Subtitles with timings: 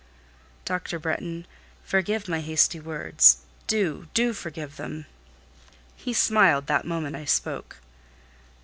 [0.65, 0.97] "Dr.
[0.97, 1.45] Bretton,
[1.83, 5.05] forgive my hasty words: do, do forgive them."
[5.95, 7.77] He smiled that moment I spoke.